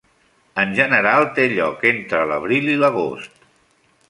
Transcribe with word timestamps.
En 0.63 0.71
general, 0.79 1.27
té 1.35 1.45
lloc 1.53 1.87
entre 1.93 2.23
l'abril 2.33 2.73
i 2.77 2.83
l'agost. 2.85 3.39